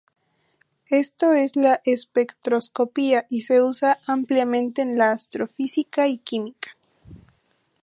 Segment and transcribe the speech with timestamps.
[0.89, 6.71] Esto es la espectroscopia y se usa ampliamente en astrofísica y química.